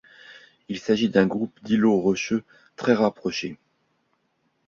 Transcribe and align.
Il 0.67 0.79
s'agit 0.79 1.09
d'un 1.09 1.27
groupe 1.27 1.55
d'îlots 1.61 1.99
rocheux 1.99 2.43
très 2.75 2.95
rapprochés. 2.95 3.59